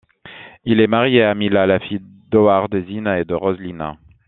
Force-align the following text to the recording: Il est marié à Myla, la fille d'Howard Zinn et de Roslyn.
Il 0.65 0.79
est 0.81 0.87
marié 0.87 1.21
à 1.21 1.35
Myla, 1.35 1.67
la 1.67 1.79
fille 1.79 2.01
d'Howard 2.31 2.75
Zinn 2.87 3.05
et 3.05 3.23
de 3.23 3.35
Roslyn. 3.35 3.99